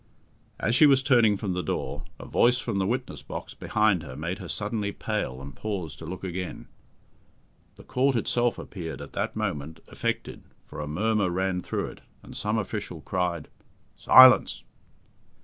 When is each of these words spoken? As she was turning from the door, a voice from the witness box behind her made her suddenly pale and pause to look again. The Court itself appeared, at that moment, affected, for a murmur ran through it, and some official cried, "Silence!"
As 0.59 0.73
she 0.73 0.87
was 0.87 1.03
turning 1.03 1.37
from 1.37 1.53
the 1.53 1.61
door, 1.61 2.05
a 2.19 2.25
voice 2.25 2.57
from 2.57 2.79
the 2.79 2.87
witness 2.87 3.21
box 3.21 3.53
behind 3.53 4.01
her 4.01 4.15
made 4.15 4.39
her 4.39 4.47
suddenly 4.47 4.91
pale 4.91 5.39
and 5.39 5.55
pause 5.55 5.95
to 5.97 6.07
look 6.07 6.23
again. 6.23 6.67
The 7.75 7.83
Court 7.83 8.15
itself 8.15 8.57
appeared, 8.57 8.99
at 8.99 9.13
that 9.13 9.35
moment, 9.35 9.79
affected, 9.87 10.41
for 10.65 10.79
a 10.81 10.87
murmur 10.87 11.29
ran 11.29 11.61
through 11.61 11.85
it, 11.89 12.01
and 12.23 12.35
some 12.35 12.57
official 12.57 13.01
cried, 13.01 13.47
"Silence!" 13.95 14.63